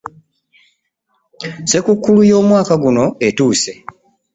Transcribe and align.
Ssekukulu 1.63 2.19
yo 2.31 2.37
mwoka 2.47 2.73
guno 2.83 3.05
etuuse. 3.27 3.73